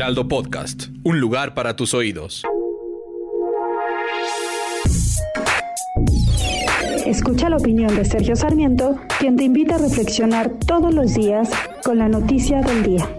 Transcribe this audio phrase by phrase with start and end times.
[0.00, 2.42] Heraldo Podcast, un lugar para tus oídos.
[7.04, 11.50] Escucha la opinión de Sergio Sarmiento, quien te invita a reflexionar todos los días
[11.84, 13.10] con la noticia del día.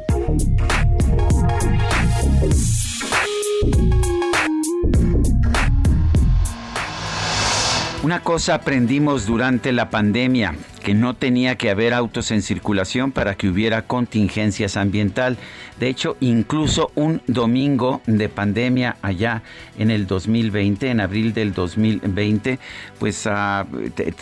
[8.02, 13.36] Una cosa aprendimos durante la pandemia, que no tenía que haber autos en circulación para
[13.36, 15.38] que hubiera contingencias ambiental.
[15.80, 19.44] De hecho, incluso un domingo de pandemia allá
[19.78, 22.60] en el 2020, en abril del 2020,
[23.00, 23.66] pues uh,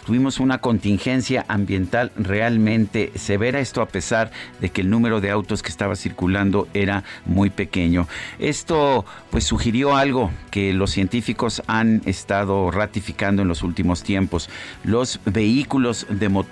[0.06, 3.60] tuvimos una contingencia ambiental realmente severa.
[3.60, 4.32] Esto a pesar
[4.62, 8.08] de que el número de autos que estaba circulando era muy pequeño.
[8.38, 14.50] Esto pues sugirió algo que los científicos han estado ratificando en los últimos tiempos.
[14.84, 16.49] Los vehículos de motor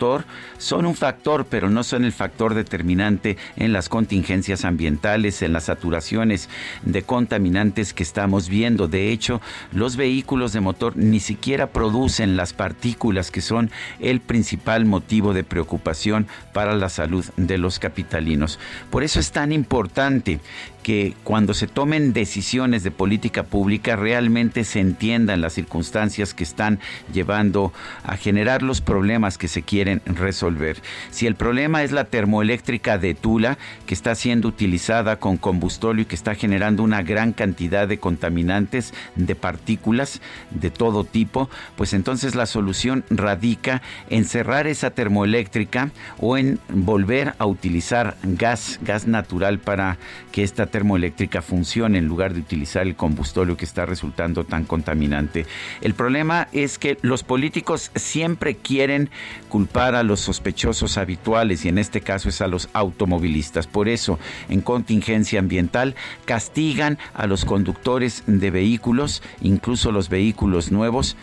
[0.57, 5.65] son un factor, pero no son el factor determinante en las contingencias ambientales, en las
[5.65, 6.49] saturaciones
[6.83, 8.87] de contaminantes que estamos viendo.
[8.87, 14.85] De hecho, los vehículos de motor ni siquiera producen las partículas que son el principal
[14.85, 18.59] motivo de preocupación para la salud de los capitalinos.
[18.89, 20.39] Por eso es tan importante
[20.87, 26.79] que cuando se tomen decisiones de política pública realmente se entiendan las circunstancias que están
[27.11, 27.73] llevando
[28.03, 30.77] a generar los problemas que se quieren resolver.
[31.11, 36.05] Si el problema es la termoeléctrica de Tula, que está siendo utilizada con combustorio y
[36.05, 42.35] que está generando una gran cantidad de contaminantes, de partículas de todo tipo, pues entonces
[42.35, 49.59] la solución radica en cerrar esa termoeléctrica o en volver a utilizar gas, gas natural
[49.59, 49.97] para
[50.31, 55.45] que esta termoeléctrica funcione en lugar de utilizar el combustorio que está resultando tan contaminante.
[55.81, 59.09] El problema es que los políticos siempre quieren
[59.49, 63.67] culpar a los sospechosos habituales y en este caso es a los automovilistas.
[63.67, 64.17] Por eso,
[64.49, 65.95] en contingencia ambiental,
[66.25, 71.15] castigan a los conductores de vehículos, incluso los vehículos nuevos,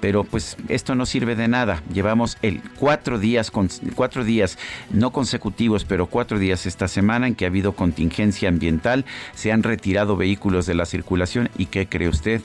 [0.00, 1.82] pero pues esto no sirve de nada.
[1.92, 3.52] Llevamos el cuatro días,
[3.94, 4.58] cuatro días
[4.90, 9.04] no consecutivos, pero cuatro días esta semana en que ha habido contingencia ambiental,
[9.34, 12.40] se han retirado vehículos de la circulación y ¿qué cree usted?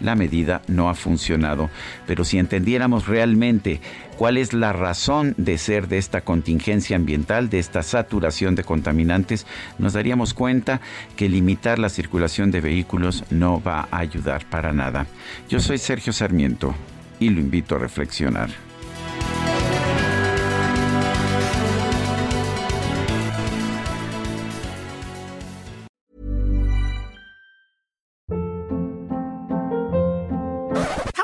[0.00, 1.70] La medida no ha funcionado.
[2.06, 3.80] Pero si entendiéramos realmente
[4.16, 9.46] cuál es la razón de ser de esta contingencia ambiental, de esta saturación de contaminantes,
[9.78, 10.80] nos daríamos cuenta
[11.16, 15.06] que limitar la circulación de vehículos no va a ayudar para nada.
[15.48, 16.74] Yo soy Sergio Sarmiento
[17.20, 18.67] y lo invito a reflexionar.